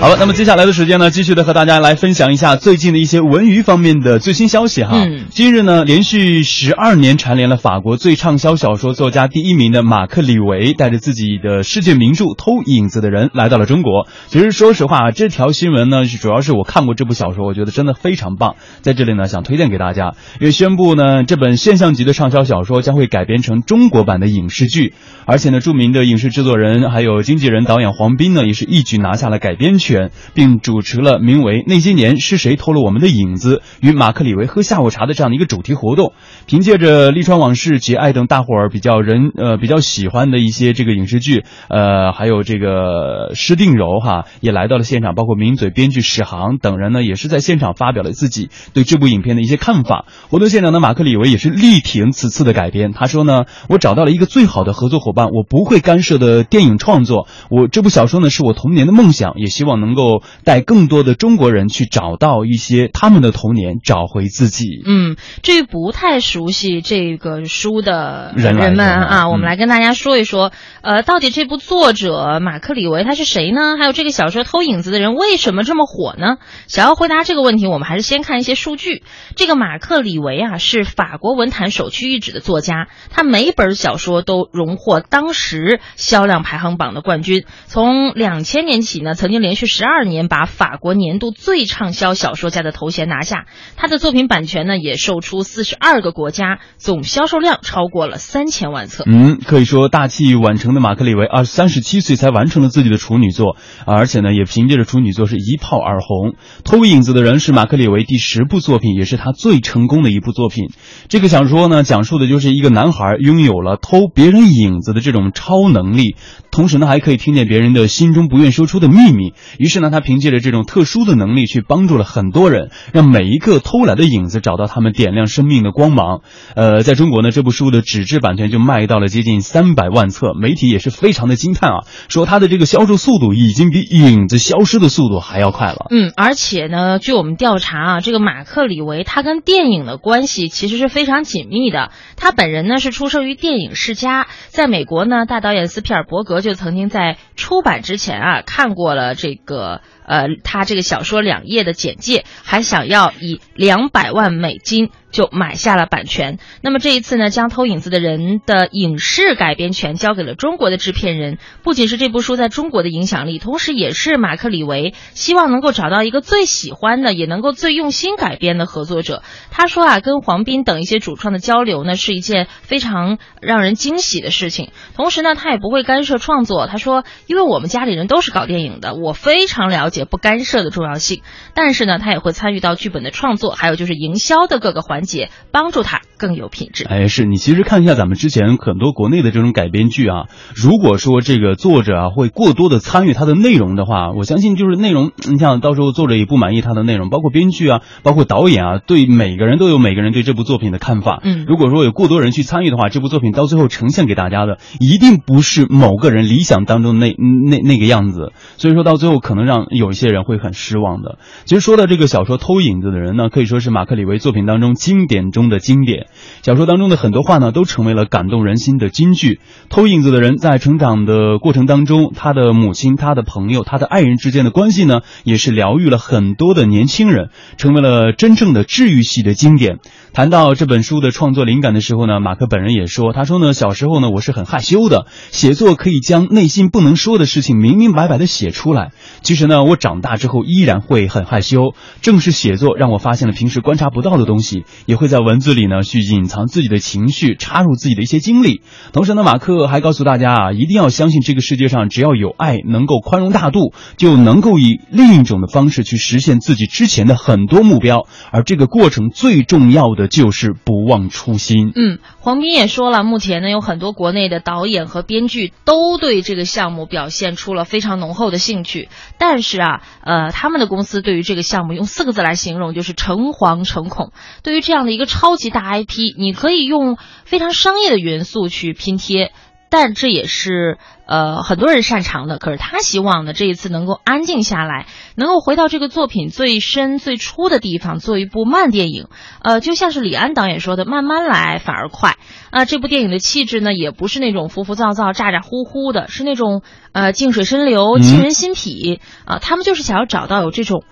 [0.00, 4.96] 好了，那么接下来的时间呢，继续的和大家来分享一下最近的一些文娱方面的最新消息哈。
[4.96, 14.06] 嗯今日呢，连续十二年蝉联了法国最畅销小说作家第一名的马克·李维，带着自己的世界名著《偷影子的人》来到了中国。
[14.28, 24.94] 其实说实话，这条新闻呢，是主要是我看过这部小说，我觉得真的非常棒，在这里呢想推荐给大家，因为宣布呢，这本现象级的畅销小说将会改编成中国版的影视剧，
[25.26, 29.89] 而且呢，著名的影视制作人还有经纪人、导演黄斌呢，也是一举拿下了改编权，
[30.34, 36.12] 并主持了名为《那些年是谁偷了我们的影子》与马克·李维喝下午茶的这样的一个主题活动。
[36.46, 50.06] 凭借着《利川往事》《节爱》等大伙儿比较人呃比较喜欢的一些这个影视剧，呃，还有这个施定柔哈也来到了现场，包括名嘴编剧史航等人呢，也是在现场发表了自己对这部影片的一些看法。
[50.28, 57.26] 活动现场的马克·李维也是力挺此次的改编，他说呢，我找到了一个最好的合作伙伴，我不会干涉的电影创作。
[57.48, 64.66] 我这部小说呢是我童年的梦想，也希望能够带更多的中国人去找到一些他们的童年，找回自己。
[64.86, 73.76] 嗯，至于不太熟悉这个书的人们啊，嗯我们来跟大家说一说，呃，到底这部作者马克·李维他是谁呢？
[73.78, 76.36] 还有这个小说《偷影子的人》为什么这么火呢？
[76.66, 79.02] 想要回答这个问题，我们还是先看一些数据。
[79.36, 87.44] 这个马克·李维啊，是法国文坛首屈一指的作家，他每一本小说都荣获当时销量排行榜的冠军。
[87.66, 93.46] 从两千年起呢，曾经连续十二年把法国年度最畅销小说家的头衔拿下。
[93.76, 99.04] 他的作品版权呢，也售出四十二个国家，总销售量超过了三千万册。
[99.06, 106.32] 嗯，可以说大器晚成的马克·李维二三十七岁才完成了自己的处女作，而且呢，也凭借着处女作是一炮而红。
[106.64, 110.70] 《偷影子的人》是马克·李维第十部作品，也是他最成功的一部作品。
[111.08, 116.16] 这个小说呢，讲述的就是一个男孩拥有了偷别人影子的这种超能力，
[116.50, 119.32] 同时呢，还可以听见别人的心中不愿说出的秘密。
[119.60, 126.22] 于是呢，他凭借着这种特殊的能力，去帮助了很多人，让每一个偷来的影子找到他们点亮生命的光芒。
[126.56, 135.88] 呃，在中国呢，这部书的纸质版权就卖到了接近三百万册，媒体也是非常的惊叹啊，说它的这个销售速度已经比影子消失的速度还要快了。
[135.90, 141.90] 嗯，而且呢，据我们调查啊，这个马克·李维他跟电影的关系其实是非常紧密的。
[142.16, 154.90] 他本人呢是出生于电影世家，在美国呢，大导演斯皮尔伯格就曾经在出版之前啊看过了这个呃他这个小说两页的简介，还想要以两百万美金。
[155.10, 156.38] 就买下了版权。
[156.62, 169.24] 那么这一次呢，将《偷影子的人》的影视改编权交给了中国的制片人，不仅是这部书在中国的影响力，同时也是马克·李维希望能够找到一个最喜欢的，也能够最用心改编的合作者。
[169.50, 174.70] 他说啊，跟黄斌等一些主创的交流呢，是一件非常让人惊喜的事情。
[174.94, 176.68] 同时呢，他也不会干涉创作。
[176.68, 181.22] 他说，因为我们家里人都是搞电影的，我非非常了解不干涉的重要性。
[181.54, 186.84] 但是呢，他也会参与到剧本的创作，还有就是营销的各个环节，帮助他更有品质。
[186.84, 201.20] 哎，是你其实看一下咱们之前很多国内的这种改编剧啊，如果说这个作者啊会过多的参与它的内容的话，我相信就是内容，你像到时候作者也不满意它的内容，包括编剧啊，包括导演啊，对每个人都有每个人对这部作品的看法。
[201.24, 207.14] 嗯如果说有过多人去参与的话，这部作品到最后呈现给大家的一定不是某个人理想当中的那
[207.48, 211.18] 那那个样子，所以说到最后可能让有一些人会很失望的。
[211.46, 216.08] 其实说到这个小说《偷影子的人》呢，可以说是马克·李维作品当中经典中的经典。
[216.42, 219.40] 小说当中的很多话呢，都成为了感动人心的金句。
[219.68, 229.78] 偷影子的人在成长的过程当中，他的母亲、他的朋友、他的爱人之间的关系呢，也是疗愈了很多的年轻人，成为了真正的治愈系的经典。
[230.12, 238.90] 谈到这本书的创作灵感的时候呢，马克本人也说，他说呢，小时候呢，我是很害羞的，写作可以将内心不能说的事情明明白白的写出来。
[239.22, 248.62] 其实呢，我长大之后依然会很害羞，正是写作让我发现了平时观察不到的东西，也会在文字里呢去隐藏自己的情绪，插入自己的一些经历。
[248.92, 258.06] 同时呢，马克还告诉大家啊，一定要相信这个世界上只要有爱，能够宽容大度，就能够以另一种的方式去实现自己之前的很多目标。
[258.32, 261.72] 而这个过程最重要的就是不忘初心。
[261.74, 268.88] 嗯，黄斌也说了，目前呢有很多国内的导演和编剧都对这个项目表现出了非常浓厚的兴趣，
[269.18, 274.12] 但是啊，呃，他们的公司对于这个项目用四个字来形容，就是诚惶诚恐。
[274.42, 275.84] 对于这样的一个超级大 I
[276.16, 279.32] 你可以用非常商业的元素去拼贴。
[279.72, 282.38] 但这也是呃很多人擅长的。
[282.38, 289.06] 可是他希望呢，这一次能够安静下来，能够回到这个作品最深最初的地方，做一部慢电影。
[289.44, 292.16] 呃，就像是李安导演说的，慢慢来反而快。
[292.50, 299.38] 啊，这部电影的气质呢，也不是那种浮浮躁躁、咋咋呼呼的，是那种呃静水深流、沁人心脾啊。
[299.38, 300.82] 他们就是想要找到有这种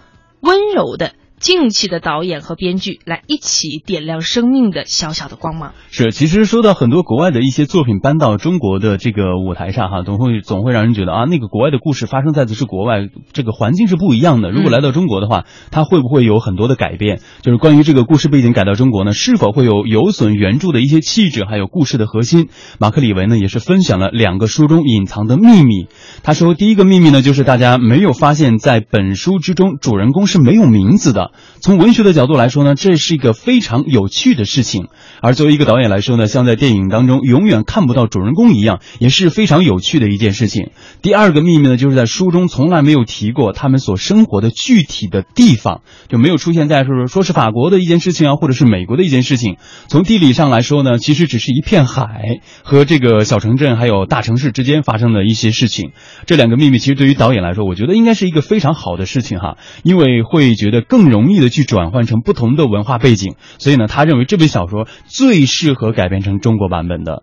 [0.40, 1.14] 温柔的。
[1.40, 5.72] 静气的导演和编剧来一起点亮生命的小小的光芒。
[5.90, 14.50] 是，其实说到很多国外的一些作品搬到中国的这个舞台上，哈，总会总会让人觉得啊，那个国外的故事发生在的是国外，这个环境是不一样的。
[14.50, 17.20] 如果来到中国的话，它会不会有很多的改变？
[17.42, 22.48] 就是关于这个故事背景改到中国呢，是否会有有损原著的一些气质，还有故事的核心？
[22.78, 25.86] 马克·李维呢，也是分享了两个书中隐藏的秘密。
[26.22, 31.27] 他说，第一个秘密呢，就是大家没有发现，在本书之中，主人公是没有名字的。
[31.60, 34.88] 从文学的角度来说呢，这是一个非常有趣的事情。
[35.20, 40.70] 而作为一个导演来说呢，像在电影当中永远看不到主人公一样，也是非常有趣的一件事情。
[41.02, 49.56] 第二个秘密呢，就是在书中从来没有提过他们所生活的具体的地方，就没有出现在说说是法国的一件事情啊，或者是美国的一件事情。
[49.88, 55.90] 从地理上来说呢，其实只是一片海和这个小城镇还有大城市之间发生的一些事情。
[56.26, 63.34] 这两个秘密其实对于导演来说，我觉得应该是一个非常好的事情哈，因为会觉得更容易的去转换成不同的文化背景。
[63.58, 67.22] 所以呢，他认为这本小说最适合改编成中国版本的。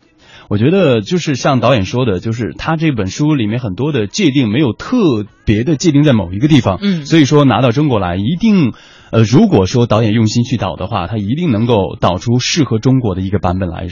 [0.50, 8.74] 我觉得就是像导演说的，就是他这本书里面很多的界定没有特别的界定在某一个地方，嗯，所以说拿到中国来一定。
[9.12, 13.88] 呃，如果说导演用心去导的话，他一定能够导出适合中国的一个版本来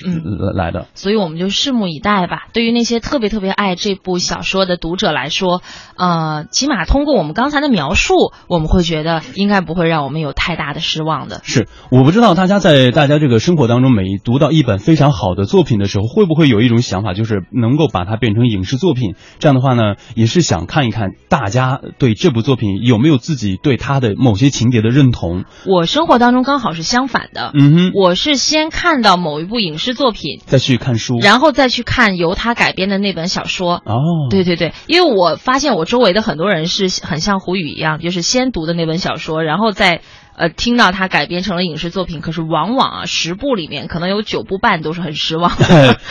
[0.56, 0.88] 来的。
[0.96, 2.48] 所以我们就拭目以待吧。
[2.52, 5.62] 对于那些特别特别爱这部小说的读者来说，
[5.96, 8.16] 呃，起码通过我们刚才的描述，
[8.48, 11.42] 我们会觉得应该不会让我们有太大的失望的。
[11.44, 19.14] 是，我不知道大家在大家这个生活当中，每读到一本非常好的作品的时候，会不会有一种想法，就是能够把它变成影视作品？
[19.38, 25.03] 这样的话呢，也是想看一看大家对这部作品有没有自己对它的某些情节的认。
[25.04, 25.46] 认同。
[25.66, 33.76] 我生活当中刚好是相反的，嗯哼，我是先看到某一部影视作品，再去看书，然后再去看由他改编的那本小说。
[33.86, 40.02] 哦，对对对，因为我发现我周围的很多人是很像胡宇一样，就是先读的那本小说，然后再。
[40.36, 45.52] 呃，听到它改编成了影视作品，可是往往啊，十部里面可能有九部半都是很失望。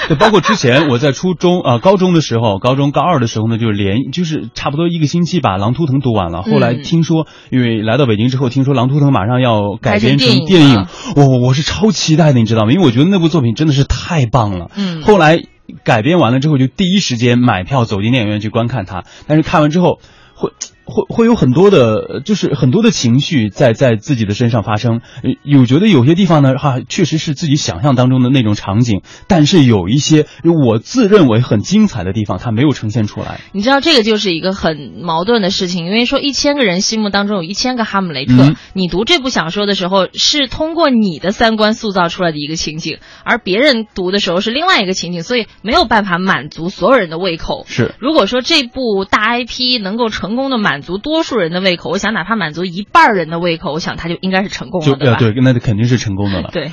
[0.09, 6.43] 对，包括之前我在初中啊、高中的时候，高中高二的时候呢，就是连就是差不多一个星期把《狼图腾》读完了。
[6.43, 10.87] 后来听说，因为来到北京之后，听说《狼图腾》马上要改编成电影，
[11.17, 12.73] 我我是超期待的，你知道吗？
[12.73, 14.71] 因为我觉得那部作品真的是太棒了。
[14.77, 15.03] 嗯。
[15.03, 15.43] 后来
[15.85, 19.99] 改编完了之后，就第一时间买票走进电影院去观看它，但是看完之后
[20.35, 20.53] 会。
[20.93, 25.01] 会会有很多的，就是很多的情绪在在自己的身上发生。
[25.43, 33.41] 有觉得有些地方呢，哈，确实是自己想象当中的那种场景，但是有一些我自认为很精彩的地方，它没有呈现出来。
[33.53, 47.65] 你知道这个就是一个很矛盾的事情，因为说一千个人心目当中有一千个哈姆雷特，你读这部小说的时候是通过你的三观塑造出来的一个情景，而别人读的时候是另外一个情景，所以没有办法满足所有人的胃口。
[47.67, 50.82] 是，如果说这部大 IP 能够成功的满。
[50.83, 55.17] 满足多数人的胃口，我想哪怕满足一半人的胃口，我想他就应该是成功了，对吧？
[55.17, 56.51] 对，那肯定是成功的了。
[56.53, 56.73] 对。